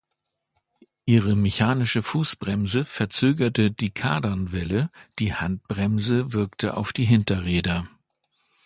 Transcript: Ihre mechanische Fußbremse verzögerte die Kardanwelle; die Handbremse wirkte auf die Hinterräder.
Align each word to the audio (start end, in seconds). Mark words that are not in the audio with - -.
Ihre 1.05 1.35
mechanische 1.35 2.01
Fußbremse 2.01 2.85
verzögerte 2.85 3.69
die 3.69 3.91
Kardanwelle; 3.91 4.89
die 5.19 5.35
Handbremse 5.35 6.33
wirkte 6.33 6.75
auf 6.75 6.91
die 6.91 7.05
Hinterräder. 7.05 7.87